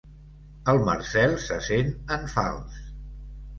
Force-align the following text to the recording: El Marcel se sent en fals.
El 0.73 0.79
Marcel 0.87 1.37
se 1.45 1.59
sent 1.67 1.93
en 2.19 2.27
fals. 2.35 2.83